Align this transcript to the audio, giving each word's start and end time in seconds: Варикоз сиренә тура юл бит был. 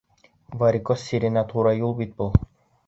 Варикоз 0.61 1.03
сиренә 1.11 1.45
тура 1.53 1.77
юл 1.81 1.97
бит 2.03 2.19
был. 2.23 2.39